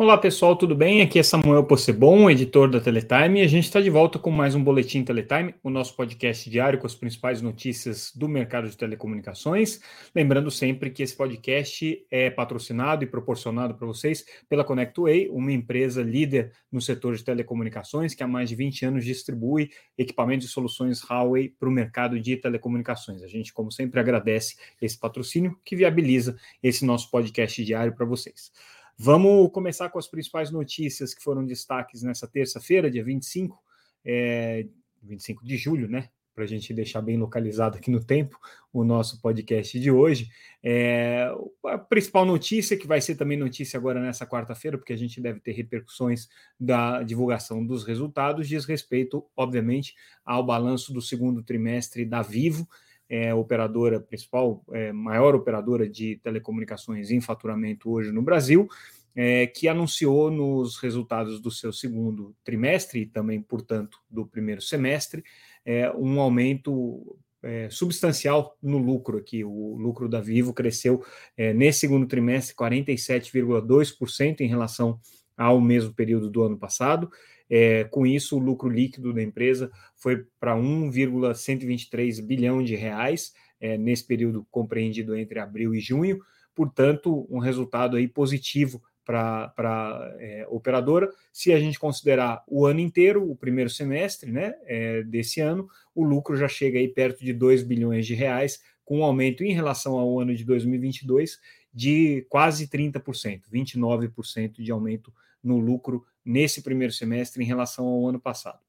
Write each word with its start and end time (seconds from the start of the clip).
Olá 0.00 0.16
pessoal, 0.16 0.54
tudo 0.54 0.76
bem? 0.76 1.02
Aqui 1.02 1.18
é 1.18 1.24
Samuel 1.24 1.64
Possebon, 1.64 2.30
editor 2.30 2.70
da 2.70 2.80
Teletime, 2.80 3.40
e 3.40 3.42
a 3.42 3.48
gente 3.48 3.64
está 3.64 3.80
de 3.80 3.90
volta 3.90 4.16
com 4.16 4.30
mais 4.30 4.54
um 4.54 4.62
Boletim 4.62 5.02
Teletime, 5.02 5.56
o 5.60 5.68
nosso 5.68 5.96
podcast 5.96 6.48
diário 6.48 6.78
com 6.78 6.86
as 6.86 6.94
principais 6.94 7.42
notícias 7.42 8.12
do 8.14 8.28
mercado 8.28 8.70
de 8.70 8.76
telecomunicações. 8.76 9.80
Lembrando 10.14 10.52
sempre 10.52 10.90
que 10.90 11.02
esse 11.02 11.16
podcast 11.16 12.06
é 12.12 12.30
patrocinado 12.30 13.02
e 13.02 13.08
proporcionado 13.08 13.74
para 13.74 13.88
vocês 13.88 14.24
pela 14.48 14.62
ConnectWay, 14.62 15.30
uma 15.30 15.50
empresa 15.50 16.00
líder 16.00 16.52
no 16.70 16.80
setor 16.80 17.16
de 17.16 17.24
telecomunicações 17.24 18.14
que 18.14 18.22
há 18.22 18.28
mais 18.28 18.50
de 18.50 18.54
20 18.54 18.86
anos 18.86 19.04
distribui 19.04 19.68
equipamentos 19.98 20.46
e 20.46 20.50
soluções 20.50 21.02
Huawei 21.02 21.48
para 21.48 21.68
o 21.68 21.72
mercado 21.72 22.20
de 22.20 22.36
telecomunicações. 22.36 23.20
A 23.20 23.26
gente, 23.26 23.52
como 23.52 23.72
sempre, 23.72 23.98
agradece 23.98 24.54
esse 24.80 24.96
patrocínio 24.96 25.58
que 25.64 25.74
viabiliza 25.74 26.38
esse 26.62 26.84
nosso 26.86 27.10
podcast 27.10 27.64
diário 27.64 27.96
para 27.96 28.06
vocês. 28.06 28.52
Vamos 29.00 29.52
começar 29.52 29.88
com 29.90 29.98
as 30.00 30.08
principais 30.08 30.50
notícias 30.50 31.14
que 31.14 31.22
foram 31.22 31.46
destaques 31.46 32.02
nessa 32.02 32.26
terça-feira, 32.26 32.90
dia 32.90 33.04
25, 33.04 33.56
é, 34.04 34.66
25 35.00 35.44
de 35.44 35.56
julho, 35.56 35.88
né? 35.88 36.08
Para 36.34 36.42
a 36.42 36.46
gente 36.48 36.74
deixar 36.74 37.00
bem 37.00 37.16
localizado 37.16 37.76
aqui 37.76 37.92
no 37.92 38.02
tempo 38.02 38.36
o 38.72 38.82
nosso 38.82 39.22
podcast 39.22 39.78
de 39.78 39.88
hoje. 39.88 40.28
É, 40.64 41.32
a 41.66 41.78
principal 41.78 42.24
notícia, 42.24 42.76
que 42.76 42.88
vai 42.88 43.00
ser 43.00 43.14
também 43.14 43.38
notícia 43.38 43.78
agora 43.78 44.00
nessa 44.00 44.26
quarta-feira, 44.26 44.76
porque 44.76 44.92
a 44.92 44.98
gente 44.98 45.20
deve 45.20 45.38
ter 45.38 45.52
repercussões 45.52 46.28
da 46.58 47.00
divulgação 47.04 47.64
dos 47.64 47.84
resultados, 47.84 48.48
diz 48.48 48.64
respeito, 48.64 49.24
obviamente, 49.36 49.94
ao 50.24 50.44
balanço 50.44 50.92
do 50.92 51.00
segundo 51.00 51.40
trimestre 51.40 52.04
da 52.04 52.20
Vivo 52.20 52.66
é 53.08 53.32
operadora 53.32 53.98
principal, 53.98 54.62
é, 54.72 54.92
maior 54.92 55.34
operadora 55.34 55.88
de 55.88 56.16
telecomunicações 56.16 57.10
em 57.10 57.20
faturamento 57.20 57.90
hoje 57.90 58.12
no 58.12 58.20
Brasil, 58.20 58.68
é, 59.14 59.46
que 59.46 59.68
anunciou 59.68 60.30
nos 60.30 60.76
resultados 60.76 61.40
do 61.40 61.50
seu 61.50 61.72
segundo 61.72 62.34
trimestre 62.44 63.00
e 63.00 63.06
também, 63.06 63.40
portanto, 63.40 63.98
do 64.10 64.26
primeiro 64.26 64.60
semestre, 64.60 65.24
é, 65.64 65.90
um 65.92 66.20
aumento 66.20 67.18
é, 67.42 67.68
substancial 67.70 68.56
no 68.62 68.78
lucro 68.78 69.18
aqui. 69.18 69.44
O 69.44 69.76
lucro 69.76 70.08
da 70.08 70.20
Vivo 70.20 70.52
cresceu 70.52 71.04
é, 71.36 71.52
nesse 71.52 71.80
segundo 71.80 72.06
trimestre 72.06 72.54
47,2% 72.54 74.40
em 74.40 74.46
relação 74.46 75.00
ao 75.36 75.60
mesmo 75.60 75.92
período 75.94 76.30
do 76.30 76.42
ano 76.42 76.58
passado. 76.58 77.10
É, 77.50 77.84
com 77.84 78.06
isso, 78.06 78.36
o 78.36 78.40
lucro 78.40 78.68
líquido 78.68 79.12
da 79.12 79.22
empresa 79.22 79.70
foi 79.96 80.26
para 80.38 80.54
1,123 80.56 82.20
bilhão 82.20 82.62
de 82.62 82.74
reais 82.74 83.32
é, 83.60 83.78
nesse 83.78 84.06
período 84.06 84.46
compreendido 84.50 85.16
entre 85.16 85.38
abril 85.38 85.74
e 85.74 85.80
junho. 85.80 86.20
Portanto, 86.54 87.26
um 87.30 87.38
resultado 87.38 87.96
aí 87.96 88.08
positivo 88.08 88.82
para 89.08 90.14
é, 90.18 90.46
operadora. 90.50 91.10
Se 91.32 91.50
a 91.50 91.58
gente 91.58 91.78
considerar 91.78 92.44
o 92.46 92.66
ano 92.66 92.80
inteiro, 92.80 93.30
o 93.30 93.34
primeiro 93.34 93.70
semestre 93.70 94.30
né, 94.30 94.54
é, 94.66 95.02
desse 95.02 95.40
ano, 95.40 95.66
o 95.94 96.04
lucro 96.04 96.36
já 96.36 96.46
chega 96.46 96.78
aí 96.78 96.88
perto 96.88 97.24
de 97.24 97.32
2 97.32 97.62
bilhões 97.62 98.06
de 98.06 98.14
reais, 98.14 98.62
com 98.84 98.98
um 98.98 99.02
aumento 99.02 99.42
em 99.42 99.54
relação 99.54 99.98
ao 99.98 100.20
ano 100.20 100.34
de 100.34 100.44
2022 100.44 101.38
de 101.72 102.26
quase 102.28 102.68
30%, 102.68 103.42
29% 103.50 104.62
de 104.62 104.70
aumento 104.70 105.10
no 105.42 105.58
lucro 105.58 106.04
nesse 106.22 106.60
primeiro 106.60 106.92
semestre 106.92 107.42
em 107.42 107.46
relação 107.46 107.86
ao 107.86 108.06
ano 108.06 108.20
passado. 108.20 108.60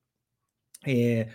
É, 0.87 1.27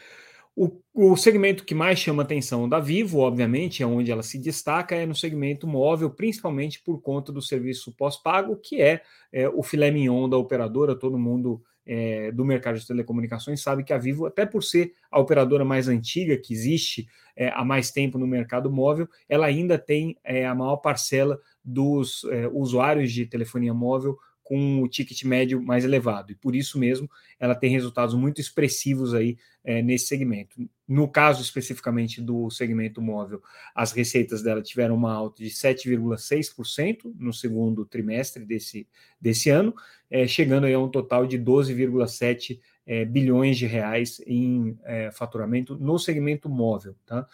o, 0.56 0.70
o, 0.94 1.16
segmento 1.16 1.64
que 1.64 1.74
mais 1.74 1.98
chama 1.98 2.22
atenção 2.22 2.68
da 2.68 2.78
Vivo, 2.78 3.18
obviamente, 3.18 3.82
é 3.82 3.86
onde 3.86 4.10
ela 4.10 4.22
se 4.22 4.38
destaca, 4.38 4.94
é 4.94 5.04
no 5.04 5.14
segmento 5.14 5.66
móvel, 5.66 6.10
principalmente 6.10 6.80
por 6.80 7.00
conta 7.00 7.32
do 7.32 7.42
serviço 7.42 7.92
pós-pago, 7.92 8.56
que 8.56 8.80
é, 8.80 9.02
é, 9.32 9.48
o 9.48 9.62
filé 9.62 9.90
mignon 9.90 10.28
da 10.28 10.36
operadora. 10.36 10.94
Todo 10.94 11.18
mundo 11.18 11.60
é, 11.84 12.30
do 12.30 12.44
mercado 12.44 12.78
de 12.78 12.86
telecomunicações 12.86 13.62
sabe 13.62 13.82
que 13.82 13.92
a 13.92 13.98
Vivo, 13.98 14.26
até 14.26 14.46
por 14.46 14.62
ser 14.62 14.92
a 15.10 15.18
operadora 15.18 15.64
mais 15.64 15.88
antiga 15.88 16.36
que 16.36 16.54
existe 16.54 17.08
é, 17.36 17.48
há 17.48 17.64
mais 17.64 17.90
tempo 17.90 18.16
no 18.16 18.26
mercado 18.26 18.70
móvel, 18.70 19.08
ela 19.28 19.46
ainda 19.46 19.76
tem 19.76 20.16
é, 20.22 20.46
a 20.46 20.54
maior 20.54 20.76
parcela 20.76 21.40
dos 21.64 22.24
é, 22.30 22.46
usuários 22.46 23.12
de 23.12 23.26
telefonia 23.26 23.74
móvel 23.74 24.16
com 24.44 24.82
o 24.82 24.88
ticket 24.88 25.24
médio 25.24 25.60
mais 25.60 25.84
elevado. 25.84 26.30
E 26.30 26.34
por 26.34 26.54
isso 26.54 26.78
mesmo 26.78 27.10
ela 27.40 27.54
tem 27.54 27.70
resultados 27.70 28.14
muito 28.14 28.40
expressivos 28.40 29.14
aí 29.14 29.38
é, 29.64 29.82
nesse 29.82 30.06
segmento. 30.06 30.56
No 30.86 31.08
caso 31.08 31.42
especificamente 31.42 32.20
do 32.20 32.50
segmento 32.50 33.00
móvel, 33.00 33.42
as 33.74 33.92
receitas 33.92 34.42
dela 34.42 34.62
tiveram 34.62 34.94
uma 34.94 35.12
alta 35.12 35.42
de 35.42 35.48
7,6% 35.48 37.12
no 37.18 37.32
segundo 37.32 37.86
trimestre 37.86 38.44
desse, 38.44 38.86
desse 39.18 39.48
ano, 39.48 39.74
é, 40.10 40.26
chegando 40.26 40.66
aí 40.66 40.74
a 40.74 40.78
um 40.78 40.90
total 40.90 41.26
de 41.26 41.38
12,7 41.38 42.60
é, 42.86 43.02
bilhões 43.06 43.56
de 43.56 43.64
reais 43.64 44.20
em 44.26 44.78
faturamento 45.14 45.74
no 45.74 45.98
segmento 45.98 46.50
móvel. 46.50 46.94
Tá? 47.06 47.26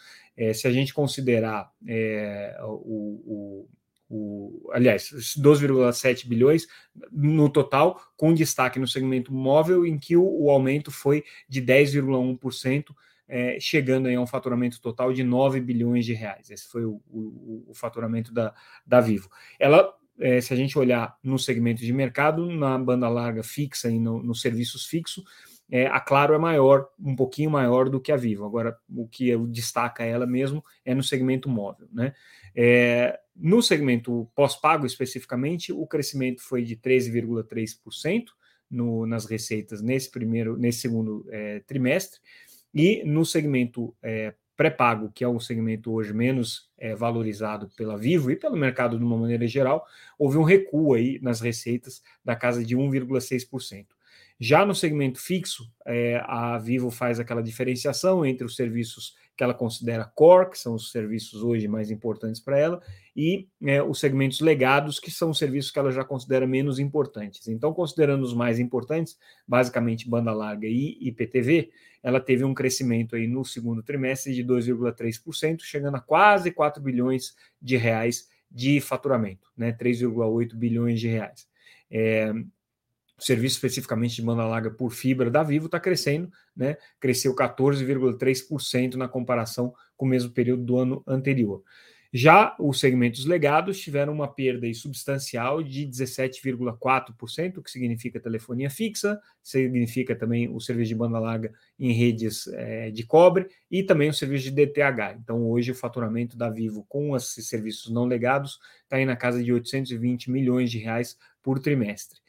Se 0.53 0.65
a 0.65 0.71
gente 0.71 0.93
considerar 0.93 1.69
o, 2.63 3.65
o 3.65 3.69
o, 4.13 4.69
aliás, 4.73 5.09
12,7 5.37 6.27
bilhões 6.27 6.67
no 7.09 7.49
total, 7.49 8.01
com 8.17 8.33
destaque 8.33 8.77
no 8.77 8.87
segmento 8.87 9.33
móvel, 9.33 9.85
em 9.85 9.97
que 9.97 10.17
o, 10.17 10.23
o 10.23 10.49
aumento 10.49 10.91
foi 10.91 11.23
de 11.47 11.61
10,1%, 11.61 12.93
é, 13.25 13.57
chegando 13.57 14.09
a 14.09 14.19
um 14.19 14.27
faturamento 14.27 14.81
total 14.81 15.13
de 15.13 15.23
9 15.23 15.61
bilhões 15.61 16.05
de 16.05 16.11
reais. 16.11 16.51
Esse 16.51 16.67
foi 16.67 16.83
o, 16.83 17.01
o, 17.09 17.67
o 17.69 17.73
faturamento 17.73 18.33
da, 18.33 18.53
da 18.85 18.99
Vivo. 18.99 19.29
Ela, 19.57 19.89
é, 20.19 20.41
se 20.41 20.53
a 20.53 20.57
gente 20.57 20.77
olhar 20.77 21.17
no 21.23 21.39
segmento 21.39 21.81
de 21.81 21.93
mercado, 21.93 22.45
na 22.51 22.77
banda 22.77 23.07
larga 23.07 23.43
fixa 23.43 23.89
e 23.89 23.97
no, 23.97 24.21
nos 24.21 24.41
serviços 24.41 24.85
fixos, 24.85 25.23
é, 25.71 25.87
a 25.87 26.01
Claro 26.01 26.33
é 26.33 26.37
maior, 26.37 26.89
um 26.99 27.15
pouquinho 27.15 27.49
maior 27.49 27.89
do 27.89 28.01
que 28.01 28.11
a 28.11 28.17
Vivo. 28.17 28.45
Agora, 28.45 28.77
o 28.93 29.07
que 29.07 29.35
destaca 29.47 30.03
ela 30.03 30.27
mesmo 30.27 30.61
é 30.83 30.93
no 30.93 31.01
segmento 31.01 31.47
móvel. 31.47 31.87
Né? 31.93 32.13
É, 32.53 33.17
no 33.33 33.63
segmento 33.63 34.29
pós-pago, 34.35 34.85
especificamente, 34.85 35.71
o 35.71 35.87
crescimento 35.87 36.41
foi 36.41 36.63
de 36.63 36.75
13,3% 36.75 38.25
no, 38.69 39.05
nas 39.05 39.25
receitas 39.25 39.81
nesse 39.81 40.11
primeiro, 40.11 40.57
nesse 40.57 40.81
segundo 40.81 41.25
é, 41.29 41.61
trimestre, 41.61 42.19
e 42.73 43.01
no 43.05 43.25
segmento 43.25 43.95
é, 44.01 44.33
pré-pago, 44.57 45.11
que 45.13 45.23
é 45.23 45.27
o 45.27 45.39
segmento 45.39 45.91
hoje 45.91 46.13
menos 46.13 46.69
é, 46.77 46.93
valorizado 46.93 47.69
pela 47.75 47.97
Vivo 47.97 48.29
e 48.29 48.35
pelo 48.35 48.57
mercado 48.57 48.97
de 48.97 49.03
uma 49.03 49.17
maneira 49.17 49.47
geral, 49.47 49.85
houve 50.19 50.37
um 50.37 50.43
recuo 50.43 50.93
aí 50.93 51.17
nas 51.21 51.39
receitas 51.39 52.01
da 52.23 52.35
casa 52.35 52.63
de 52.63 52.75
1,6%. 52.75 53.87
Já 54.39 54.65
no 54.65 54.73
segmento 54.73 55.19
fixo, 55.19 55.71
é, 55.85 56.21
a 56.25 56.57
Vivo 56.57 56.89
faz 56.89 57.19
aquela 57.19 57.43
diferenciação 57.43 58.25
entre 58.25 58.45
os 58.45 58.55
serviços 58.55 59.15
que 59.37 59.43
ela 59.43 59.53
considera 59.53 60.05
core, 60.05 60.51
que 60.51 60.59
são 60.59 60.75
os 60.75 60.91
serviços 60.91 61.41
hoje 61.41 61.67
mais 61.67 61.89
importantes 61.89 62.41
para 62.41 62.57
ela, 62.57 62.81
e 63.15 63.47
é, 63.63 63.81
os 63.81 63.99
segmentos 63.99 64.39
legados, 64.39 64.99
que 64.99 65.09
são 65.09 65.31
os 65.31 65.37
serviços 65.37 65.71
que 65.71 65.79
ela 65.79 65.91
já 65.91 66.03
considera 66.03 66.45
menos 66.45 66.79
importantes. 66.79 67.47
Então, 67.47 67.73
considerando 67.73 68.23
os 68.23 68.33
mais 68.33 68.59
importantes, 68.59 69.17
basicamente 69.47 70.09
banda 70.09 70.31
larga 70.31 70.67
e 70.67 70.97
IPTV, 71.01 71.71
ela 72.03 72.19
teve 72.19 72.43
um 72.43 72.53
crescimento 72.53 73.15
aí 73.15 73.27
no 73.27 73.45
segundo 73.45 73.83
trimestre 73.83 74.33
de 74.33 74.43
2,3%, 74.43 75.61
chegando 75.61 75.97
a 75.97 76.01
quase 76.01 76.51
4 76.51 76.81
bilhões 76.81 77.35
de 77.61 77.77
reais 77.77 78.27
de 78.49 78.81
faturamento, 78.81 79.49
né? 79.55 79.71
3,8 79.71 80.55
bilhões 80.55 80.99
de 80.99 81.07
reais. 81.07 81.47
É, 81.89 82.33
serviço 83.21 83.55
especificamente 83.55 84.15
de 84.15 84.21
banda 84.21 84.45
larga 84.45 84.71
por 84.71 84.91
fibra 84.91 85.29
da 85.29 85.43
Vivo 85.43 85.67
está 85.67 85.79
crescendo, 85.79 86.31
né? 86.55 86.77
Cresceu 86.99 87.35
14,3% 87.35 88.95
na 88.95 89.07
comparação 89.07 89.73
com 89.95 90.05
o 90.05 90.09
mesmo 90.09 90.31
período 90.31 90.63
do 90.63 90.77
ano 90.77 91.03
anterior. 91.07 91.63
Já 92.13 92.57
os 92.59 92.81
segmentos 92.81 93.23
legados 93.25 93.79
tiveram 93.79 94.11
uma 94.11 94.27
perda 94.27 94.71
substancial 94.73 95.63
de 95.63 95.87
17,4%, 95.87 97.57
o 97.57 97.63
que 97.63 97.71
significa 97.71 98.19
telefonia 98.19 98.69
fixa, 98.69 99.17
significa 99.41 100.13
também 100.13 100.53
o 100.53 100.59
serviço 100.59 100.89
de 100.89 100.95
banda 100.95 101.19
larga 101.19 101.53
em 101.79 101.93
redes 101.93 102.47
é, 102.47 102.91
de 102.91 103.05
cobre 103.05 103.47
e 103.69 103.81
também 103.81 104.09
o 104.09 104.13
serviço 104.13 104.51
de 104.51 104.51
DTH. 104.51 105.19
Então, 105.23 105.49
hoje, 105.49 105.71
o 105.71 105.75
faturamento 105.75 106.35
da 106.35 106.49
Vivo 106.49 106.85
com 106.89 107.15
esses 107.15 107.47
serviços 107.47 107.89
não 107.89 108.03
legados 108.03 108.59
está 108.83 108.97
aí 108.97 109.05
na 109.05 109.15
casa 109.15 109.41
de 109.41 109.53
820 109.53 110.29
milhões 110.29 110.69
de 110.69 110.79
reais 110.79 111.17
por 111.41 111.59
trimestre. 111.59 112.19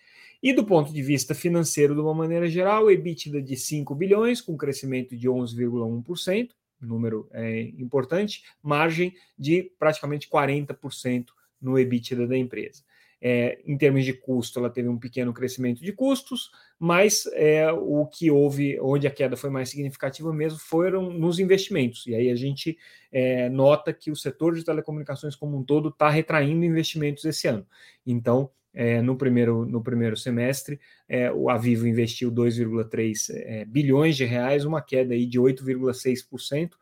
E 0.42 0.52
do 0.52 0.64
ponto 0.64 0.92
de 0.92 1.02
vista 1.02 1.34
financeiro, 1.34 1.94
de 1.94 2.00
uma 2.00 2.12
maneira 2.12 2.48
geral, 2.48 2.90
EBITDA 2.90 3.40
de 3.40 3.56
5 3.56 3.94
bilhões, 3.94 4.40
com 4.40 4.56
crescimento 4.56 5.16
de 5.16 5.28
11,1%, 5.28 6.50
número 6.80 7.28
é, 7.32 7.60
importante, 7.78 8.42
margem 8.60 9.14
de 9.38 9.70
praticamente 9.78 10.28
40% 10.28 11.26
no 11.60 11.78
EBITDA 11.78 12.26
da 12.26 12.36
empresa. 12.36 12.82
É, 13.24 13.60
em 13.64 13.78
termos 13.78 14.04
de 14.04 14.12
custo, 14.12 14.58
ela 14.58 14.68
teve 14.68 14.88
um 14.88 14.98
pequeno 14.98 15.32
crescimento 15.32 15.80
de 15.80 15.92
custos, 15.92 16.50
mas 16.76 17.24
é, 17.34 17.70
o 17.70 18.04
que 18.04 18.32
houve, 18.32 18.80
onde 18.80 19.06
a 19.06 19.12
queda 19.12 19.36
foi 19.36 19.48
mais 19.48 19.68
significativa 19.68 20.32
mesmo, 20.32 20.58
foram 20.58 21.08
nos 21.08 21.38
investimentos. 21.38 22.04
E 22.08 22.16
aí 22.16 22.28
a 22.28 22.34
gente 22.34 22.76
é, 23.12 23.48
nota 23.48 23.92
que 23.92 24.10
o 24.10 24.16
setor 24.16 24.56
de 24.56 24.64
telecomunicações 24.64 25.36
como 25.36 25.56
um 25.56 25.62
todo 25.62 25.90
está 25.90 26.10
retraindo 26.10 26.64
investimentos 26.64 27.24
esse 27.24 27.46
ano. 27.46 27.64
Então, 28.04 28.50
é, 28.74 29.02
no, 29.02 29.16
primeiro, 29.16 29.66
no 29.66 29.82
primeiro 29.82 30.16
semestre, 30.16 30.80
é, 31.08 31.30
o 31.30 31.50
Avivo 31.50 31.86
investiu 31.86 32.32
2,3 32.32 33.30
é, 33.30 33.64
bilhões 33.64 34.16
de 34.16 34.24
reais, 34.24 34.64
uma 34.64 34.80
queda 34.80 35.14
aí 35.14 35.26
de 35.26 35.38
8,6%, 35.38 36.72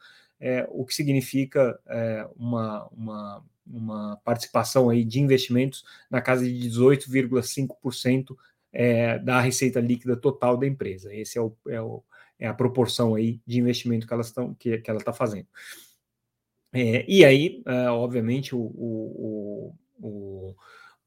é, 0.40 0.66
o 0.70 0.86
que 0.86 0.94
significa 0.94 1.78
é, 1.88 2.26
uma, 2.36 2.88
uma, 2.88 3.44
uma 3.66 4.16
participação 4.24 4.88
aí 4.88 5.04
de 5.04 5.20
investimentos 5.20 5.84
na 6.10 6.20
casa 6.20 6.44
de 6.44 6.52
18,5% 6.52 8.36
é, 8.72 9.18
da 9.18 9.40
receita 9.40 9.80
líquida 9.80 10.16
total 10.16 10.56
da 10.56 10.66
empresa. 10.66 11.12
Esse 11.14 11.38
é, 11.38 11.42
o, 11.42 11.54
é, 11.68 11.80
o, 11.80 12.02
é 12.38 12.46
a 12.46 12.54
proporção 12.54 13.16
aí 13.16 13.40
de 13.44 13.58
investimento 13.58 14.06
que, 14.06 14.14
elas 14.14 14.28
estão, 14.28 14.54
que, 14.54 14.78
que 14.78 14.88
ela 14.88 15.00
está 15.00 15.12
fazendo. 15.12 15.46
E 16.72 17.24
aí, 17.24 17.64
obviamente, 17.90 18.54
o, 18.54 18.60
o, 18.60 19.74
o, 20.00 20.54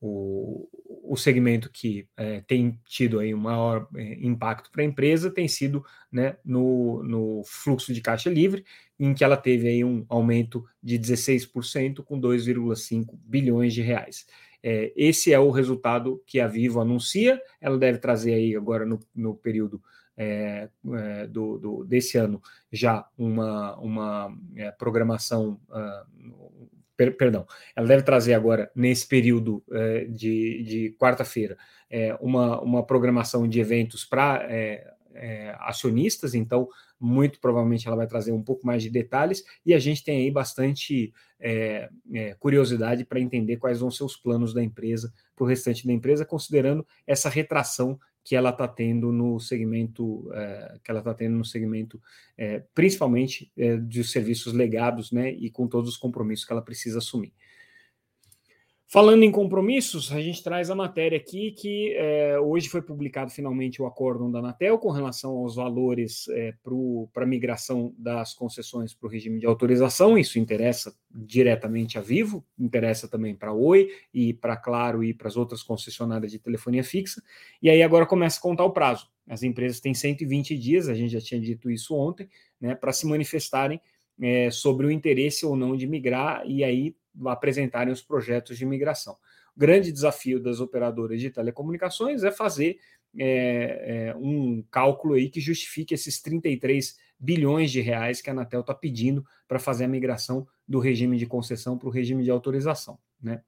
o, 0.06 0.68
o 1.02 1.16
segmento 1.16 1.72
que 1.72 2.06
é, 2.18 2.42
tem 2.42 2.78
tido 2.86 3.20
aí 3.20 3.34
um 3.34 3.40
maior 3.40 3.88
é, 3.96 4.16
impacto 4.16 4.70
para 4.70 4.82
a 4.82 4.86
empresa 4.86 5.32
tem 5.32 5.48
sido 5.48 5.86
né, 6.12 6.36
no, 6.44 7.02
no 7.04 7.42
fluxo 7.46 7.94
de 7.94 8.02
caixa 8.02 8.30
livre, 8.30 8.66
em 9.00 9.14
que 9.14 9.24
ela 9.24 9.38
teve 9.38 9.70
aí 9.70 9.82
um 9.82 10.06
aumento 10.10 10.66
de 10.82 11.00
16% 11.00 12.04
com 12.04 12.20
2,5 12.20 13.18
bilhões 13.24 13.74
de 13.74 13.82
reais. 13.82 14.26
É, 14.62 14.92
esse 14.96 15.32
é 15.32 15.40
o 15.40 15.52
resultado 15.52 16.22
que 16.26 16.42
a 16.42 16.48
Vivo 16.48 16.82
anuncia. 16.82 17.42
Ela 17.62 17.78
deve 17.78 17.98
trazer 17.98 18.34
aí 18.34 18.56
agora 18.56 18.86
no, 18.86 19.00
no 19.16 19.36
período 19.36 19.82
é, 20.18 20.70
é, 20.96 21.28
do, 21.28 21.58
do, 21.58 21.84
desse 21.86 22.18
ano 22.18 22.42
já 22.72 23.08
uma, 23.18 23.76
uma 23.78 24.38
é, 24.56 24.70
programação, 24.72 25.60
uh, 25.70 26.70
per, 26.96 27.16
perdão, 27.18 27.46
ela 27.76 27.88
deve 27.88 28.04
trazer 28.04 28.34
agora 28.34 28.72
nesse 28.76 29.08
período 29.08 29.64
é, 29.72 30.06
de, 30.06 30.64
de 30.64 30.96
quarta-feira 31.00 31.58
é, 31.90 32.16
uma, 32.22 32.62
uma 32.62 32.86
programação 32.86 33.48
de 33.48 33.60
eventos 33.60 34.06
para 34.06 34.48
acionistas, 35.60 36.34
então 36.34 36.68
muito 37.00 37.40
provavelmente 37.40 37.88
ela 37.88 37.96
vai 37.96 38.08
trazer 38.08 38.32
um 38.32 38.42
pouco 38.42 38.66
mais 38.66 38.82
de 38.82 38.90
detalhes 38.90 39.44
e 39.64 39.72
a 39.72 39.78
gente 39.78 40.04
tem 40.04 40.24
aí 40.24 40.32
bastante 40.32 41.14
curiosidade 42.40 43.06
para 43.06 43.20
entender 43.20 43.58
quais 43.58 43.80
vão 43.80 43.92
ser 43.92 44.04
os 44.04 44.18
planos 44.18 44.56
da 44.56 44.64
empresa 44.64 45.14
para 45.36 45.44
o 45.44 45.48
restante 45.48 45.86
da 45.86 45.94
empresa, 45.94 46.26
considerando 46.26 46.84
essa 47.06 47.30
retração 47.30 48.00
que 48.24 48.36
ela 48.36 48.52
está 48.52 48.68
tendo 48.68 49.12
no 49.12 49.40
segmento, 49.40 50.32
é, 50.34 50.80
que 50.84 50.90
ela 50.90 51.00
está 51.00 51.14
tendo 51.14 51.36
no 51.36 51.44
segmento, 51.44 52.02
é, 52.38 52.64
principalmente 52.74 53.52
é, 53.58 53.76
de 53.78 54.04
serviços 54.04 54.54
legados, 54.54 55.12
né, 55.12 55.32
e 55.32 55.50
com 55.50 55.68
todos 55.68 55.90
os 55.90 55.98
compromissos 55.98 56.46
que 56.46 56.54
ela 56.54 56.62
precisa 56.62 57.00
assumir. 57.00 57.34
Falando 58.94 59.24
em 59.24 59.32
compromissos, 59.32 60.12
a 60.12 60.22
gente 60.22 60.44
traz 60.44 60.70
a 60.70 60.76
matéria 60.76 61.18
aqui 61.18 61.50
que 61.50 61.96
é, 61.96 62.40
hoje 62.40 62.70
foi 62.70 62.80
publicado 62.80 63.32
finalmente 63.32 63.82
o 63.82 63.88
acórdão 63.88 64.30
da 64.30 64.38
Anatel 64.38 64.78
com 64.78 64.92
relação 64.92 65.32
aos 65.32 65.56
valores 65.56 66.28
é, 66.28 66.54
para 67.12 67.24
a 67.24 67.26
migração 67.26 67.92
das 67.98 68.36
concessões 68.36 68.94
para 68.94 69.08
o 69.08 69.10
regime 69.10 69.40
de 69.40 69.48
autorização. 69.48 70.16
Isso 70.16 70.38
interessa 70.38 70.96
diretamente 71.10 71.98
a 71.98 72.02
Vivo, 72.02 72.46
interessa 72.56 73.08
também 73.08 73.36
para 73.36 73.50
a 73.50 73.54
Oi 73.56 73.90
e 74.14 74.32
para 74.32 74.56
Claro 74.56 75.04
e 75.04 75.12
para 75.12 75.28
as 75.28 75.38
outras 75.38 75.64
concessionárias 75.64 76.32
de 76.32 76.38
telefonia 76.38 76.84
fixa. 76.84 77.20
E 77.64 77.72
aí 77.72 77.82
agora 77.82 78.06
começa 78.06 78.38
a 78.38 78.44
contar 78.44 78.64
o 78.64 78.74
prazo. 78.74 79.10
As 79.28 79.42
empresas 79.42 79.80
têm 79.80 79.96
120 79.96 80.56
dias, 80.56 80.88
a 80.88 80.94
gente 80.94 81.14
já 81.14 81.20
tinha 81.20 81.42
dito 81.42 81.72
isso 81.72 81.96
ontem, 81.96 82.30
né, 82.62 82.76
para 82.76 82.94
se 82.94 83.08
manifestarem 83.08 83.82
é, 84.22 84.52
sobre 84.52 84.86
o 84.86 84.92
interesse 84.92 85.48
ou 85.48 85.56
não 85.56 85.76
de 85.76 85.88
migrar, 85.88 86.44
e 86.46 86.64
aí 86.64 86.96
apresentarem 87.26 87.94
os 87.94 88.02
projetos 88.02 88.58
de 88.58 88.66
migração. 88.66 89.18
O 89.56 89.60
grande 89.60 89.92
desafio 89.92 90.40
das 90.40 90.60
operadoras 90.60 91.20
de 91.20 91.30
telecomunicações 91.30 92.24
é 92.24 92.32
fazer 92.32 92.80
é, 93.18 94.08
é, 94.08 94.16
um 94.16 94.64
cálculo 94.72 95.14
aí 95.14 95.30
que 95.30 95.40
justifique 95.40 95.94
esses 95.94 96.22
33 96.22 96.98
bilhões 97.20 97.72
de 97.72 97.80
reais 97.80 98.22
que 98.22 98.30
a 98.30 98.34
Anatel 98.34 98.62
está 98.62 98.74
pedindo 98.74 99.24
para 99.48 99.60
fazer 99.60 99.86
a 99.86 99.88
migração 99.88 100.48
do 100.68 100.80
regime 100.80 101.18
de 101.18 101.26
concessão 101.26 101.78
para 101.78 101.88
o 101.88 101.92
regime 101.92 102.24
de 102.24 102.32
autorização. 102.32 102.98
Né? 103.22 103.42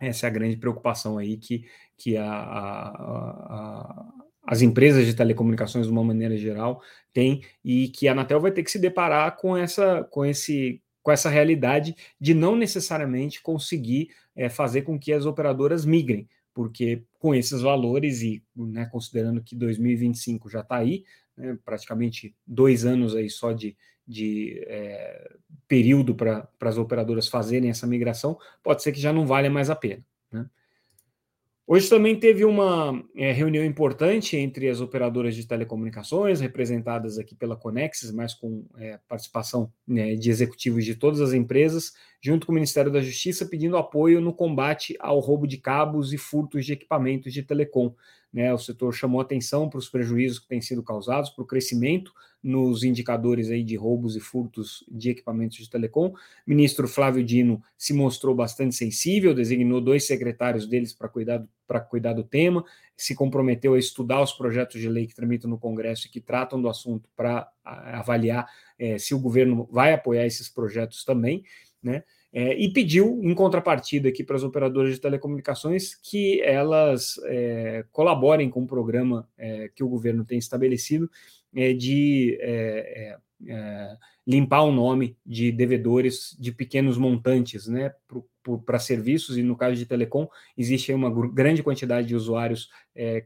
Essa 0.00 0.26
é 0.26 0.28
a 0.28 0.32
grande 0.32 0.56
preocupação 0.56 1.18
aí 1.18 1.36
que, 1.36 1.66
que 1.96 2.16
a, 2.16 2.30
a, 2.30 2.88
a, 2.88 4.12
as 4.44 4.62
empresas 4.62 5.04
de 5.04 5.14
telecomunicações, 5.14 5.86
de 5.86 5.92
uma 5.92 6.02
maneira 6.02 6.36
geral, 6.36 6.82
têm 7.12 7.44
e 7.64 7.88
que 7.88 8.08
a 8.08 8.12
Anatel 8.12 8.40
vai 8.40 8.50
ter 8.50 8.62
que 8.62 8.70
se 8.70 8.78
deparar 8.78 9.36
com, 9.36 9.56
essa, 9.56 10.04
com 10.04 10.24
esse 10.24 10.80
com 11.08 11.12
essa 11.12 11.30
realidade 11.30 11.96
de 12.20 12.34
não 12.34 12.54
necessariamente 12.54 13.40
conseguir 13.40 14.10
é, 14.36 14.50
fazer 14.50 14.82
com 14.82 14.98
que 14.98 15.10
as 15.10 15.24
operadoras 15.24 15.86
migrem, 15.86 16.28
porque 16.52 17.02
com 17.18 17.34
esses 17.34 17.62
valores 17.62 18.20
e 18.20 18.44
né, 18.54 18.84
considerando 18.92 19.42
que 19.42 19.56
2025 19.56 20.50
já 20.50 20.60
está 20.60 20.76
aí, 20.76 21.06
né, 21.34 21.58
praticamente 21.64 22.36
dois 22.46 22.84
anos 22.84 23.16
aí 23.16 23.30
só 23.30 23.52
de, 23.52 23.74
de 24.06 24.62
é, 24.66 25.34
período 25.66 26.14
para 26.14 26.46
as 26.60 26.76
operadoras 26.76 27.26
fazerem 27.26 27.70
essa 27.70 27.86
migração, 27.86 28.38
pode 28.62 28.82
ser 28.82 28.92
que 28.92 29.00
já 29.00 29.10
não 29.10 29.26
valha 29.26 29.48
mais 29.48 29.70
a 29.70 29.74
pena. 29.74 30.04
Né? 30.30 30.44
Hoje 31.70 31.86
também 31.86 32.18
teve 32.18 32.46
uma 32.46 33.04
é, 33.14 33.30
reunião 33.30 33.62
importante 33.62 34.38
entre 34.38 34.70
as 34.70 34.80
operadoras 34.80 35.36
de 35.36 35.46
telecomunicações, 35.46 36.40
representadas 36.40 37.18
aqui 37.18 37.34
pela 37.34 37.58
Conexis, 37.58 38.10
mas 38.10 38.32
com 38.32 38.64
é, 38.78 38.98
participação 39.06 39.70
né, 39.86 40.14
de 40.14 40.30
executivos 40.30 40.82
de 40.82 40.94
todas 40.94 41.20
as 41.20 41.34
empresas, 41.34 41.92
junto 42.22 42.46
com 42.46 42.52
o 42.52 42.54
Ministério 42.54 42.90
da 42.90 43.02
Justiça, 43.02 43.44
pedindo 43.44 43.76
apoio 43.76 44.18
no 44.18 44.32
combate 44.32 44.96
ao 44.98 45.20
roubo 45.20 45.46
de 45.46 45.58
cabos 45.58 46.14
e 46.14 46.16
furtos 46.16 46.64
de 46.64 46.72
equipamentos 46.72 47.34
de 47.34 47.42
telecom. 47.42 47.94
Né, 48.32 48.50
o 48.50 48.58
setor 48.58 48.94
chamou 48.94 49.20
atenção 49.20 49.68
para 49.68 49.78
os 49.78 49.90
prejuízos 49.90 50.38
que 50.38 50.48
têm 50.48 50.62
sido 50.62 50.82
causados, 50.82 51.28
para 51.28 51.44
o 51.44 51.46
crescimento 51.46 52.14
nos 52.42 52.84
indicadores 52.84 53.50
aí 53.50 53.62
de 53.64 53.76
roubos 53.76 54.16
e 54.16 54.20
furtos 54.20 54.84
de 54.88 55.10
equipamentos 55.10 55.56
de 55.56 55.68
telecom. 55.68 56.08
O 56.08 56.14
ministro 56.46 56.86
Flávio 56.86 57.24
Dino 57.24 57.62
se 57.76 57.92
mostrou 57.92 58.34
bastante 58.34 58.74
sensível, 58.74 59.34
designou 59.34 59.80
dois 59.80 60.06
secretários 60.06 60.66
deles 60.66 60.92
para 60.92 61.08
cuidar, 61.08 61.44
cuidar 61.88 62.12
do 62.12 62.22
tema, 62.22 62.64
se 62.96 63.14
comprometeu 63.14 63.74
a 63.74 63.78
estudar 63.78 64.22
os 64.22 64.32
projetos 64.32 64.80
de 64.80 64.88
lei 64.88 65.06
que 65.06 65.14
tramitam 65.14 65.50
no 65.50 65.58
Congresso 65.58 66.06
e 66.06 66.10
que 66.10 66.20
tratam 66.20 66.60
do 66.60 66.68
assunto 66.68 67.08
para 67.16 67.50
avaliar 67.64 68.48
é, 68.78 68.98
se 68.98 69.14
o 69.14 69.18
governo 69.18 69.68
vai 69.70 69.92
apoiar 69.92 70.24
esses 70.24 70.48
projetos 70.48 71.04
também, 71.04 71.42
né? 71.82 72.04
É, 72.30 72.54
e 72.58 72.70
pediu, 72.70 73.20
em 73.22 73.34
contrapartida 73.34 74.10
aqui 74.10 74.22
para 74.22 74.36
as 74.36 74.42
operadoras 74.42 74.92
de 74.92 75.00
telecomunicações, 75.00 75.94
que 75.94 76.42
elas 76.42 77.18
é, 77.24 77.86
colaborem 77.90 78.50
com 78.50 78.62
o 78.62 78.66
programa 78.66 79.26
é, 79.38 79.70
que 79.74 79.82
o 79.82 79.88
governo 79.88 80.26
tem 80.26 80.38
estabelecido 80.38 81.10
é, 81.54 81.72
de 81.72 82.38
é, 82.40 83.16
é, 83.46 83.96
limpar 84.26 84.62
o 84.62 84.72
nome 84.72 85.16
de 85.24 85.50
devedores 85.52 86.36
de 86.38 86.52
pequenos 86.52 86.98
montantes 86.98 87.66
né, 87.66 87.92
para 88.64 88.78
serviços, 88.78 89.36
e 89.36 89.42
no 89.42 89.56
caso 89.56 89.76
de 89.76 89.86
telecom, 89.86 90.28
existe 90.56 90.92
uma 90.92 91.10
grande 91.28 91.62
quantidade 91.62 92.06
de 92.08 92.16
usuários 92.16 92.70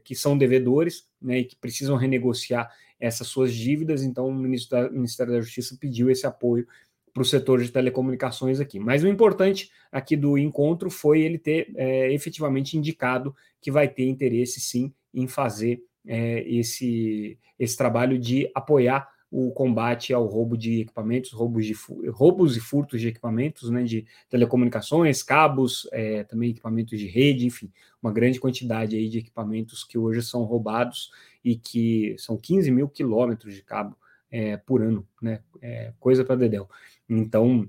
que 0.03 0.13
são 0.13 0.37
devedores 0.37 1.07
né, 1.21 1.39
e 1.39 1.45
que 1.45 1.55
precisam 1.55 1.95
renegociar 1.95 2.69
essas 2.99 3.27
suas 3.27 3.53
dívidas, 3.53 4.03
então 4.03 4.27
o 4.27 4.33
Ministério 4.33 5.33
da 5.33 5.41
Justiça 5.41 5.77
pediu 5.79 6.09
esse 6.09 6.25
apoio 6.25 6.67
para 7.13 7.21
o 7.21 7.25
setor 7.25 7.61
de 7.61 7.71
telecomunicações 7.71 8.59
aqui. 8.59 8.79
Mas 8.79 9.03
o 9.03 9.07
importante 9.07 9.69
aqui 9.91 10.17
do 10.17 10.37
encontro 10.37 10.89
foi 10.89 11.21
ele 11.21 11.37
ter 11.37 11.71
é, 11.75 12.11
efetivamente 12.11 12.77
indicado 12.77 13.35
que 13.61 13.69
vai 13.69 13.87
ter 13.87 14.05
interesse 14.05 14.59
sim 14.59 14.91
em 15.13 15.27
fazer 15.27 15.83
é, 16.05 16.41
esse, 16.47 17.37
esse 17.59 17.77
trabalho 17.77 18.17
de 18.19 18.49
apoiar 18.53 19.07
o 19.35 19.51
combate 19.51 20.13
ao 20.13 20.27
roubo 20.27 20.55
de 20.55 20.81
equipamentos, 20.81 21.31
roubos, 21.31 21.65
de, 21.65 21.75
roubos 22.11 22.55
e 22.55 22.59
furtos 22.59 23.01
de 23.01 23.07
equipamentos, 23.07 23.71
né, 23.71 23.81
de 23.83 24.05
telecomunicações, 24.29 25.23
cabos, 25.23 25.89
é, 25.91 26.23
também 26.23 26.51
equipamentos 26.51 26.99
de 26.99 27.07
rede, 27.07 27.47
enfim, 27.47 27.71
uma 27.99 28.13
grande 28.13 28.39
quantidade 28.39 28.95
aí 28.95 29.09
de 29.09 29.17
equipamentos 29.17 29.83
que 29.83 29.97
hoje 29.97 30.21
são 30.21 30.43
roubados 30.43 31.09
e 31.43 31.55
que 31.55 32.15
são 32.19 32.37
15 32.37 32.69
mil 32.69 32.87
quilômetros 32.87 33.55
de 33.55 33.63
cabo 33.63 33.97
é, 34.29 34.55
por 34.57 34.83
ano, 34.83 35.07
né, 35.19 35.39
é, 35.59 35.93
coisa 35.99 36.23
para 36.23 36.35
dedéu. 36.35 36.69
Então, 37.09 37.67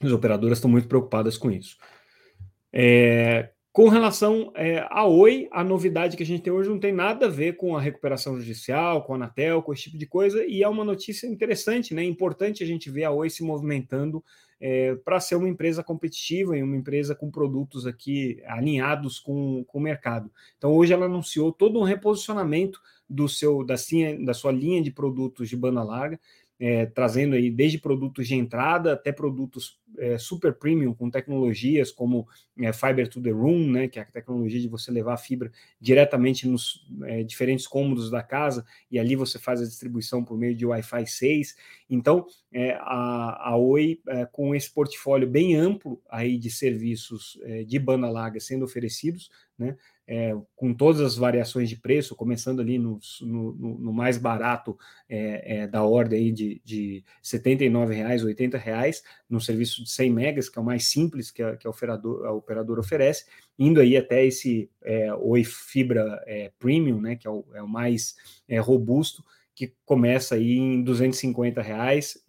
as 0.00 0.12
operadoras 0.12 0.58
estão 0.58 0.70
muito 0.70 0.86
preocupadas 0.86 1.36
com 1.36 1.50
isso. 1.50 1.76
É, 2.72 3.50
com 3.74 3.88
relação 3.88 4.52
é, 4.54 4.86
à 4.88 5.04
Oi, 5.04 5.48
a 5.50 5.64
novidade 5.64 6.16
que 6.16 6.22
a 6.22 6.26
gente 6.26 6.44
tem 6.44 6.52
hoje 6.52 6.68
não 6.70 6.78
tem 6.78 6.92
nada 6.92 7.26
a 7.26 7.28
ver 7.28 7.56
com 7.56 7.76
a 7.76 7.80
recuperação 7.80 8.38
judicial, 8.38 9.02
com 9.02 9.14
a 9.14 9.16
Anatel, 9.16 9.60
com 9.62 9.72
esse 9.72 9.82
tipo 9.82 9.98
de 9.98 10.06
coisa, 10.06 10.46
e 10.46 10.62
é 10.62 10.68
uma 10.68 10.84
notícia 10.84 11.26
interessante, 11.26 11.92
né? 11.92 12.04
Importante 12.04 12.62
a 12.62 12.66
gente 12.68 12.88
ver 12.88 13.02
a 13.02 13.10
Oi 13.10 13.28
se 13.28 13.42
movimentando 13.42 14.24
é, 14.60 14.94
para 14.94 15.18
ser 15.18 15.34
uma 15.34 15.48
empresa 15.48 15.82
competitiva 15.82 16.56
e 16.56 16.62
uma 16.62 16.76
empresa 16.76 17.16
com 17.16 17.32
produtos 17.32 17.84
aqui 17.84 18.40
alinhados 18.46 19.18
com, 19.18 19.64
com 19.64 19.78
o 19.78 19.82
mercado. 19.82 20.30
Então, 20.56 20.72
hoje 20.72 20.92
ela 20.92 21.06
anunciou 21.06 21.50
todo 21.50 21.80
um 21.80 21.82
reposicionamento 21.82 22.80
do 23.10 23.28
seu 23.28 23.64
da, 23.64 23.74
da 24.24 24.34
sua 24.34 24.52
linha 24.52 24.80
de 24.80 24.92
produtos 24.92 25.48
de 25.48 25.56
banda 25.56 25.82
larga 25.82 26.20
é, 26.58 26.86
trazendo 26.86 27.34
aí 27.34 27.50
desde 27.50 27.78
produtos 27.78 28.28
de 28.28 28.34
entrada 28.34 28.92
até 28.92 29.12
produtos 29.12 29.78
é, 29.98 30.18
super 30.18 30.54
premium 30.54 30.94
com 30.94 31.10
tecnologias 31.10 31.90
como 31.90 32.26
é, 32.58 32.72
Fiber 32.72 33.08
to 33.08 33.20
the 33.20 33.30
Room, 33.30 33.70
né, 33.70 33.88
que 33.88 33.98
é 33.98 34.02
a 34.02 34.06
tecnologia 34.06 34.60
de 34.60 34.68
você 34.68 34.90
levar 34.90 35.14
a 35.14 35.18
fibra 35.18 35.50
diretamente 35.80 36.46
nos 36.48 36.86
é, 37.04 37.22
diferentes 37.22 37.66
cômodos 37.66 38.10
da 38.10 38.22
casa 38.22 38.64
e 38.90 38.98
ali 38.98 39.16
você 39.16 39.38
faz 39.38 39.60
a 39.60 39.64
distribuição 39.64 40.24
por 40.24 40.38
meio 40.38 40.54
de 40.54 40.66
Wi-Fi 40.66 41.06
6. 41.06 41.56
Então, 41.88 42.26
é, 42.52 42.72
a, 42.80 43.50
a 43.50 43.56
Oi, 43.56 44.00
é, 44.08 44.26
com 44.26 44.54
esse 44.54 44.72
portfólio 44.72 45.28
bem 45.28 45.56
amplo 45.56 46.00
aí 46.08 46.38
de 46.38 46.50
serviços 46.50 47.38
é, 47.42 47.64
de 47.64 47.78
banda 47.78 48.08
larga 48.08 48.40
sendo 48.40 48.64
oferecidos, 48.64 49.30
né, 49.58 49.76
é, 50.06 50.36
com 50.54 50.74
todas 50.74 51.00
as 51.00 51.16
variações 51.16 51.68
de 51.68 51.76
preço, 51.76 52.14
começando 52.14 52.60
ali 52.60 52.78
no, 52.78 52.98
no, 53.22 53.52
no 53.54 53.92
mais 53.92 54.18
barato 54.18 54.76
é, 55.08 55.62
é, 55.62 55.66
da 55.66 55.82
ordem 55.82 56.18
aí 56.18 56.32
de, 56.32 56.60
de 56.64 57.04
R$ 57.22 57.38
79,00, 57.38 58.22
R$ 58.22 58.34
80,00, 58.34 59.02
no 59.28 59.40
serviço 59.40 59.83
de 59.84 59.90
100 59.90 60.10
megas, 60.10 60.48
que 60.48 60.58
é 60.58 60.62
o 60.62 60.64
mais 60.64 60.88
simples 60.88 61.30
que 61.30 61.42
a, 61.42 61.56
que 61.56 61.66
a, 61.66 61.70
operador, 61.70 62.26
a 62.26 62.32
operadora 62.32 62.80
oferece, 62.80 63.26
indo 63.58 63.80
aí 63.80 63.96
até 63.96 64.24
esse 64.24 64.70
é, 64.82 65.14
Oi 65.14 65.44
Fibra 65.44 66.22
é, 66.26 66.50
Premium, 66.58 67.00
né, 67.00 67.16
que 67.16 67.26
é 67.26 67.30
o, 67.30 67.44
é 67.54 67.62
o 67.62 67.68
mais 67.68 68.16
é, 68.48 68.58
robusto, 68.58 69.24
que 69.54 69.72
começa 69.84 70.34
aí 70.34 70.58
em 70.58 70.84
250,00 70.84 71.62
reais, 71.62 72.24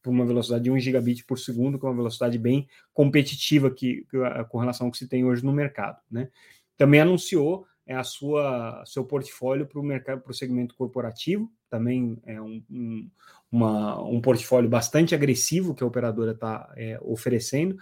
por 0.00 0.10
uma 0.10 0.24
velocidade 0.24 0.62
de 0.62 0.70
1 0.70 0.78
gigabit 0.78 1.24
por 1.24 1.36
segundo, 1.36 1.80
que 1.80 1.84
é 1.84 1.88
uma 1.88 1.96
velocidade 1.96 2.38
bem 2.38 2.68
competitiva 2.94 3.68
que, 3.68 4.06
que, 4.08 4.18
com 4.48 4.58
relação 4.58 4.86
ao 4.86 4.92
que 4.92 4.98
se 4.98 5.08
tem 5.08 5.24
hoje 5.24 5.44
no 5.44 5.52
mercado, 5.52 5.98
né? 6.08 6.28
Também 6.76 7.00
anunciou 7.00 7.66
é, 7.84 7.94
a 7.94 8.04
sua 8.04 8.84
seu 8.86 9.04
portfólio 9.04 9.66
para 9.66 9.80
o 9.80 9.82
mercado, 9.82 10.20
para 10.20 10.30
o 10.30 10.34
segmento 10.34 10.76
corporativo, 10.76 11.50
também 11.68 12.18
é 12.24 12.40
um, 12.40 12.62
um, 12.70 13.10
uma, 13.50 14.02
um 14.02 14.20
portfólio 14.20 14.68
bastante 14.68 15.14
agressivo 15.14 15.74
que 15.74 15.82
a 15.82 15.86
operadora 15.86 16.32
está 16.32 16.72
é, 16.76 16.98
oferecendo. 17.02 17.76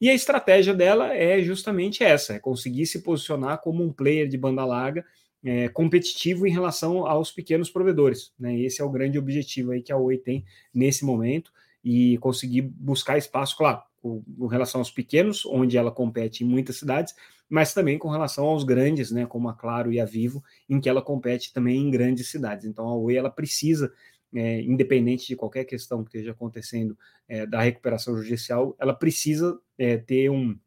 E 0.00 0.08
a 0.08 0.14
estratégia 0.14 0.74
dela 0.74 1.14
é 1.14 1.42
justamente 1.42 2.02
essa: 2.02 2.34
é 2.34 2.38
conseguir 2.38 2.86
se 2.86 3.02
posicionar 3.02 3.60
como 3.60 3.82
um 3.82 3.92
player 3.92 4.28
de 4.28 4.38
banda 4.38 4.64
larga 4.64 5.04
é, 5.44 5.68
competitivo 5.68 6.46
em 6.46 6.52
relação 6.52 7.06
aos 7.06 7.30
pequenos 7.30 7.70
provedores. 7.70 8.32
Né? 8.38 8.58
Esse 8.60 8.80
é 8.80 8.84
o 8.84 8.90
grande 8.90 9.18
objetivo 9.18 9.72
aí 9.72 9.82
que 9.82 9.92
a 9.92 9.96
Oi 9.96 10.18
tem 10.18 10.44
nesse 10.72 11.04
momento 11.04 11.52
e 11.82 12.18
conseguir 12.18 12.62
buscar 12.62 13.16
espaço, 13.16 13.56
claro, 13.56 13.82
com, 14.00 14.46
relação 14.46 14.80
aos 14.80 14.90
pequenos, 14.90 15.44
onde 15.46 15.76
ela 15.76 15.90
compete 15.90 16.42
em 16.42 16.46
muitas 16.46 16.76
cidades, 16.76 17.14
mas 17.48 17.74
também 17.74 17.98
com 17.98 18.08
relação 18.08 18.46
aos 18.46 18.64
grandes, 18.64 19.10
né, 19.10 19.26
como 19.26 19.48
a 19.48 19.54
Claro 19.54 19.92
e 19.92 20.00
a 20.00 20.04
Vivo, 20.04 20.42
em 20.68 20.80
que 20.80 20.88
ela 20.88 21.02
compete 21.02 21.52
também 21.52 21.78
em 21.78 21.90
grandes 21.90 22.28
cidades. 22.28 22.64
Então 22.64 22.88
a 22.88 22.96
Oi 22.96 23.16
ela 23.16 23.30
precisa, 23.30 23.92
é, 24.34 24.62
independente 24.62 25.26
de 25.26 25.36
qualquer 25.36 25.64
questão 25.64 26.02
que 26.02 26.10
esteja 26.10 26.32
acontecendo 26.32 26.96
é, 27.28 27.44
da 27.46 27.60
recuperação 27.60 28.16
judicial, 28.16 28.74
ela 28.78 28.94
precisa 28.94 29.58
é, 29.76 29.96
ter 29.96 30.30
um, 30.30 30.58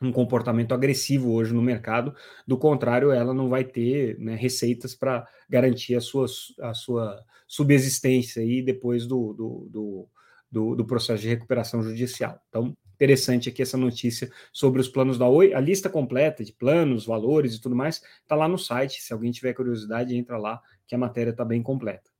um 0.00 0.12
comportamento 0.12 0.72
agressivo 0.72 1.32
hoje 1.32 1.52
no 1.52 1.62
mercado, 1.62 2.14
do 2.46 2.56
contrário, 2.56 3.10
ela 3.10 3.34
não 3.34 3.48
vai 3.48 3.64
ter 3.64 4.18
né, 4.18 4.36
receitas 4.36 4.94
para 4.94 5.26
garantir 5.48 5.96
a 5.96 6.00
sua, 6.00 6.26
a 6.60 6.74
sua 6.74 7.24
subsistência 7.46 8.42
aí 8.42 8.62
depois 8.62 9.06
do, 9.06 9.32
do, 9.32 9.68
do, 9.70 10.08
do, 10.50 10.74
do 10.74 10.84
processo 10.84 11.22
de 11.22 11.28
recuperação 11.28 11.82
judicial. 11.82 12.40
Então, 12.48 12.76
interessante 12.94 13.48
aqui 13.48 13.62
essa 13.62 13.76
notícia 13.76 14.30
sobre 14.52 14.80
os 14.80 14.88
planos 14.88 15.18
da 15.18 15.28
Oi. 15.28 15.54
A 15.54 15.60
lista 15.60 15.88
completa 15.88 16.42
de 16.44 16.52
planos, 16.52 17.06
valores 17.06 17.54
e 17.54 17.60
tudo 17.60 17.76
mais 17.76 18.02
está 18.22 18.34
lá 18.34 18.48
no 18.48 18.58
site. 18.58 19.00
Se 19.00 19.12
alguém 19.12 19.30
tiver 19.30 19.54
curiosidade, 19.54 20.16
entra 20.16 20.36
lá, 20.36 20.60
que 20.86 20.94
a 20.94 20.98
matéria 20.98 21.30
está 21.30 21.44
bem 21.44 21.62
completa. 21.62 22.10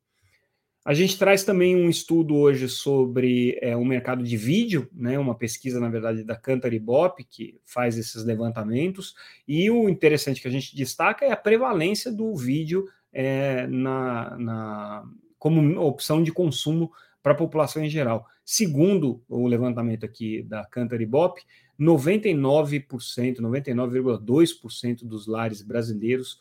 A 0.85 0.95
gente 0.95 1.19
traz 1.19 1.45
também 1.45 1.77
um 1.77 1.91
estudo 1.91 2.35
hoje 2.35 2.67
sobre 2.67 3.59
é, 3.61 3.77
o 3.77 3.85
mercado 3.85 4.25
de 4.25 4.37
vídeo, 4.39 4.89
né, 4.91 5.19
uma 5.19 5.35
pesquisa, 5.35 5.79
na 5.79 5.91
verdade, 5.91 6.25
da 6.25 6.35
Cantar 6.35 6.73
Ibope, 6.73 7.25
que 7.25 7.61
faz 7.63 7.99
esses 7.99 8.25
levantamentos, 8.25 9.15
e 9.47 9.71
o 9.71 9.89
interessante 9.89 10.41
que 10.41 10.49
a 10.49 10.51
gente 10.51 10.75
destaca 10.75 11.27
é 11.27 11.31
a 11.31 11.37
prevalência 11.37 12.11
do 12.11 12.35
vídeo 12.35 12.87
é, 13.13 13.67
na, 13.67 14.39
na, 14.39 15.05
como 15.39 15.79
opção 15.79 16.23
de 16.23 16.33
consumo 16.33 16.91
para 17.29 17.35
a 17.35 17.37
população 17.37 17.85
em 17.85 17.91
geral. 17.91 18.27
Segundo 18.43 19.23
o 19.29 19.47
levantamento 19.47 20.07
aqui 20.07 20.43
da 20.43 20.65
Cantar 20.65 20.99
Ibope, 21.03 21.43
99%, 21.79 22.87
99,2% 23.39 25.05
dos 25.05 25.27
lares 25.27 25.61
brasileiros 25.61 26.41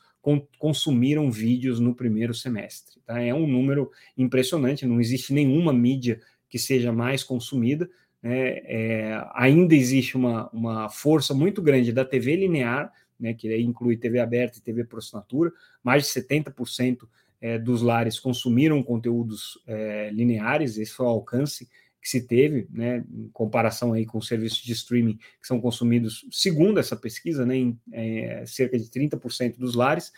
consumiram 0.58 1.30
vídeos 1.30 1.82
no 1.82 1.94
primeiro 1.94 2.34
semestre. 2.34 3.02
Tá? 3.06 3.22
É 3.22 3.34
um 3.34 3.46
número 3.46 3.92
impressionante, 4.18 4.86
não 4.86 5.02
existe 5.02 5.34
nenhuma 5.34 5.74
mídia 5.74 6.22
que 6.50 6.58
seja 6.58 6.94
mais 6.94 7.22
consumida. 7.22 7.90
Né? 8.24 8.60
É, 8.64 9.28
ainda 9.34 9.76
existe 9.76 10.16
uma, 10.16 10.50
uma 10.52 10.90
força 10.90 11.34
muito 11.34 11.62
grande 11.62 11.92
da 11.92 12.06
TV 12.06 12.38
linear, 12.38 12.94
né, 13.20 13.34
que 13.34 13.54
inclui 13.58 13.98
TV 13.98 14.20
aberta 14.20 14.58
e 14.58 14.62
TV 14.62 14.86
por 14.86 15.00
assinatura, 15.00 15.52
mais 15.84 16.04
de 16.04 16.22
70% 16.22 17.00
é, 17.42 17.58
dos 17.58 17.82
lares 17.82 18.20
consumiram 18.20 18.82
conteúdos 18.84 19.60
é, 19.68 20.10
lineares, 20.12 20.78
esse 20.78 20.92
foi 20.92 21.06
o 21.06 21.10
alcance 21.10 21.68
que 22.02 22.10
se 22.10 22.26
teve, 22.26 22.68
né, 22.72 23.04
em 23.12 23.30
comparação 23.30 23.94
aí 23.94 24.06
com 24.06 24.18
os 24.18 24.28
serviços 24.28 24.60
de 24.60 24.72
streaming 24.72 25.18
que 25.18 25.48
são 25.48 25.60
consumidos, 25.60 26.26
segundo 26.32 26.80
essa 26.80 26.96
pesquisa, 26.96 27.46
né, 27.46 27.56
em 27.58 27.80
é, 27.92 28.46
cerca 28.46 28.78
de 28.78 28.86
30% 28.86 29.58
dos 29.58 29.76
lares, 29.76 30.12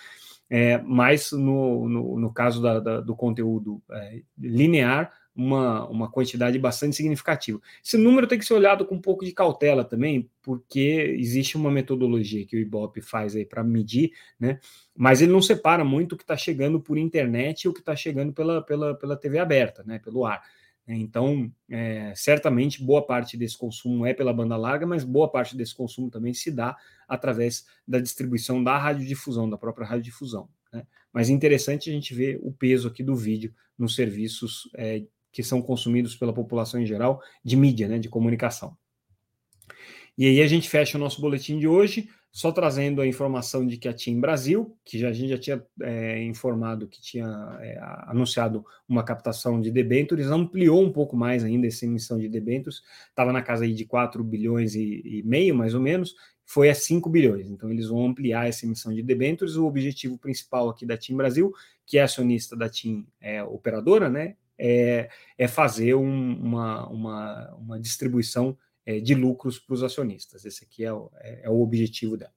é, 0.50 0.78
mas 0.80 1.32
no, 1.32 1.88
no, 1.88 2.20
no 2.20 2.34
caso 2.34 2.62
da, 2.62 2.80
da, 2.80 3.02
do 3.02 3.16
conteúdo 3.16 3.82
é, 3.92 4.22
linear, 4.38 5.12
uma, 5.40 5.88
uma 5.88 6.12
quantidade 6.12 6.60
bastante 6.60 6.98
significativa. 6.98 7.62
Esse 7.84 7.98
número 7.98 8.28
tem 8.28 8.38
que 8.38 8.46
ser 8.46 8.54
olhado 8.54 8.86
com 8.86 8.96
um 8.96 9.02
pouco 9.02 9.24
de 9.24 9.32
cautela 9.32 9.86
também, 9.86 10.30
porque 10.42 11.16
existe 11.18 11.56
uma 11.56 11.72
metodologia 11.72 12.46
que 12.46 12.58
o 12.58 12.60
Ibope 12.60 13.02
faz 13.02 13.38
aí 13.38 13.46
para 13.46 13.64
medir, 13.64 14.12
né? 14.38 14.60
Mas 14.94 15.22
ele 15.22 15.32
não 15.32 15.42
separa 15.42 15.86
muito 15.86 16.14
o 16.14 16.18
que 16.18 16.24
está 16.24 16.36
chegando 16.36 16.82
por 16.82 16.98
internet 16.98 17.64
e 17.64 17.68
o 17.70 17.74
que 17.74 17.80
está 17.80 17.96
chegando 17.96 18.34
pela, 18.34 18.62
pela, 18.62 18.94
pela 18.96 19.16
TV 19.16 19.40
aberta, 19.40 19.82
né? 19.86 19.98
Pelo 20.00 20.26
ar. 20.26 20.42
Então, 20.86 21.50
é, 21.70 22.14
certamente, 22.16 22.84
boa 22.84 23.06
parte 23.06 23.38
desse 23.38 23.58
consumo 23.58 24.06
é 24.06 24.14
pela 24.14 24.34
banda 24.34 24.58
larga, 24.58 24.88
mas 24.88 25.04
boa 25.04 25.30
parte 25.30 25.56
desse 25.56 25.74
consumo 25.74 26.10
também 26.10 26.34
se 26.34 26.52
dá 26.52 26.76
através 27.08 27.66
da 27.88 28.00
distribuição 28.00 28.62
da 28.62 28.78
radiodifusão, 28.78 29.50
da 29.50 29.58
própria 29.58 29.86
radiodifusão. 29.86 30.50
Né? 30.74 30.86
Mas 31.14 31.30
interessante 31.30 31.90
a 31.90 31.94
gente 31.94 32.14
ver 32.14 32.40
o 32.42 32.52
peso 32.52 32.88
aqui 32.88 33.04
do 33.04 33.16
vídeo 33.16 33.54
nos 33.78 33.96
serviços 33.96 34.70
é, 34.76 35.04
que 35.32 35.44
são 35.44 35.62
consumidos 35.62 36.16
pela 36.16 36.34
população 36.34 36.82
em 36.82 36.86
geral 36.86 37.22
de 37.44 37.56
mídia, 37.56 37.88
né, 37.88 38.00
de 38.00 38.10
comunicação. 38.10 38.78
E 40.18 40.26
aí 40.26 40.42
a 40.42 40.48
gente 40.48 40.70
fecha 40.70 40.98
o 40.98 41.00
nosso 41.00 41.22
boletim 41.22 41.58
de 41.58 41.68
hoje, 41.68 42.10
só 42.32 42.52
trazendo 42.52 43.02
a 43.02 43.08
informação 43.08 43.66
de 43.66 43.78
que 43.78 43.88
a 43.88 43.94
TIM 43.94 44.20
Brasil, 44.20 44.78
que 44.84 45.00
já, 45.00 45.10
a 45.10 45.14
gente 45.14 45.30
já 45.30 45.38
tinha 45.38 45.66
é, 45.82 46.22
informado 46.24 46.88
que 46.88 47.02
tinha 47.02 47.58
é, 47.62 47.80
anunciado 48.04 48.64
uma 48.88 49.04
captação 49.04 49.60
de 49.60 49.72
debêntures, 49.72 50.28
ampliou 50.28 50.84
um 50.84 50.92
pouco 50.92 51.16
mais 51.16 51.44
ainda 51.44 51.68
essa 51.68 51.86
emissão 51.86 52.20
de 52.20 52.28
debêntures, 52.28 52.82
estava 53.08 53.32
na 53.32 53.42
casa 53.42 53.64
aí 53.64 53.74
de 53.74 53.86
4 53.86 54.24
bilhões 54.24 54.76
e, 54.76 55.02
e 55.06 55.24
meio, 55.24 55.56
mais 55.56 55.74
ou 55.74 55.82
menos, 55.82 56.16
foi 56.46 56.70
a 56.70 56.76
5 56.76 57.10
bilhões. 57.10 57.50
Então, 57.50 57.72
eles 57.72 57.88
vão 57.88 58.06
ampliar 58.06 58.48
essa 58.48 58.66
emissão 58.66 58.94
de 58.94 59.02
debêntures. 59.02 59.56
O 59.56 59.66
objetivo 59.66 60.18
principal 60.18 60.70
aqui 60.70 60.86
da 60.86 60.98
TIM 60.98 61.16
Brasil, 61.16 61.54
que 61.86 61.98
é 61.98 62.02
acionista 62.02 62.56
da 62.56 62.68
TIM 62.68 63.08
é, 63.22 63.44
operadora, 63.44 64.10
né, 64.10 64.36
é, 64.60 65.10
é 65.38 65.48
fazer 65.48 65.96
um, 65.96 66.34
uma, 66.40 66.88
uma, 66.90 67.56
uma 67.56 67.80
distribuição 67.80 68.58
é, 68.86 69.00
de 69.00 69.16
lucros 69.16 69.58
para 69.58 69.74
os 69.74 69.84
acionistas. 69.84 70.46
Esse 70.46 70.66
aqui 70.66 70.84
é 70.84 70.92
o, 70.92 71.10
é, 71.22 71.42
é 71.44 71.50
o 71.50 71.62
objetivo 71.62 72.18
dela. 72.18 72.34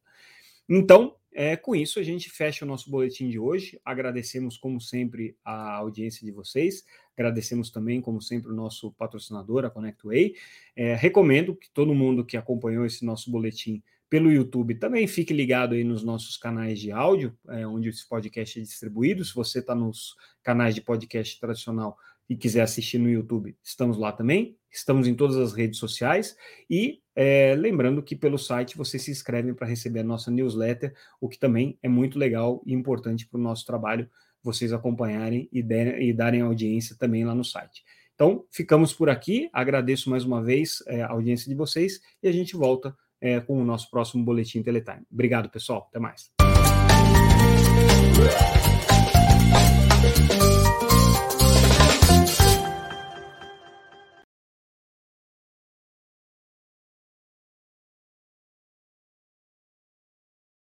Então, 0.68 1.16
é, 1.34 1.56
com 1.56 1.74
isso, 1.74 1.98
a 1.98 2.02
gente 2.02 2.30
fecha 2.30 2.64
o 2.64 2.68
nosso 2.68 2.90
boletim 2.90 3.28
de 3.28 3.38
hoje. 3.38 3.80
Agradecemos, 3.84 4.56
como 4.56 4.80
sempre, 4.80 5.36
a 5.44 5.76
audiência 5.76 6.24
de 6.24 6.30
vocês. 6.30 6.84
Agradecemos 7.16 7.70
também, 7.70 8.00
como 8.00 8.20
sempre, 8.20 8.50
o 8.50 8.54
nosso 8.54 8.92
patrocinador, 8.92 9.64
a 9.64 9.70
ConnectWay. 9.70 10.34
É, 10.76 10.94
recomendo 10.94 11.56
que 11.56 11.70
todo 11.70 11.94
mundo 11.94 12.24
que 12.24 12.36
acompanhou 12.36 12.84
esse 12.84 13.04
nosso 13.04 13.30
boletim 13.30 13.82
pelo 14.10 14.30
YouTube 14.30 14.74
também 14.74 15.06
fique 15.06 15.32
ligado 15.32 15.74
aí 15.74 15.82
nos 15.82 16.04
nossos 16.04 16.36
canais 16.36 16.78
de 16.78 16.92
áudio, 16.92 17.34
é, 17.48 17.66
onde 17.66 17.88
esse 17.88 18.06
podcast 18.06 18.58
é 18.58 18.62
distribuído. 18.62 19.24
Se 19.24 19.34
você 19.34 19.60
está 19.60 19.74
nos 19.74 20.14
canais 20.42 20.74
de 20.74 20.82
podcast 20.82 21.40
tradicional, 21.40 21.96
e 22.28 22.36
quiser 22.36 22.62
assistir 22.62 22.98
no 22.98 23.10
YouTube, 23.10 23.56
estamos 23.62 23.98
lá 23.98 24.12
também. 24.12 24.56
Estamos 24.70 25.06
em 25.06 25.14
todas 25.14 25.36
as 25.36 25.52
redes 25.52 25.78
sociais 25.78 26.34
e 26.68 27.02
é, 27.14 27.54
lembrando 27.54 28.02
que 28.02 28.16
pelo 28.16 28.38
site 28.38 28.76
você 28.76 28.98
se 28.98 29.10
inscreve 29.10 29.52
para 29.52 29.66
receber 29.66 30.00
a 30.00 30.04
nossa 30.04 30.30
newsletter, 30.30 30.94
o 31.20 31.28
que 31.28 31.38
também 31.38 31.78
é 31.82 31.88
muito 31.88 32.18
legal 32.18 32.62
e 32.64 32.72
importante 32.72 33.28
para 33.28 33.38
o 33.38 33.42
nosso 33.42 33.66
trabalho 33.66 34.08
vocês 34.42 34.72
acompanharem 34.72 35.48
e, 35.52 35.60
e, 35.60 36.12
darem 36.12 36.40
audiência 36.40 36.96
também 36.98 37.24
lá 37.24 37.34
no 37.34 37.44
site. 37.44 37.84
Então, 38.14 38.44
ficamos 38.50 38.92
por 38.92 39.08
aqui. 39.08 39.48
Agradeço 39.52 40.10
mais 40.10 40.24
uma 40.24 40.42
vez 40.42 40.82
é, 40.86 41.02
a 41.02 41.10
audiência 41.10 41.48
de 41.48 41.54
vocês 41.54 42.00
e 42.22 42.28
a 42.28 42.32
gente 42.32 42.56
volta 42.56 42.96
é, 43.20 43.40
com 43.40 43.60
o 43.60 43.64
nosso 43.64 43.90
próximo 43.90 44.24
Boletim 44.24 44.62
Teletime. 44.62 45.06
Obrigado, 45.10 45.48
pessoal. 45.48 45.86
Até 45.88 45.98
mais. 46.00 46.32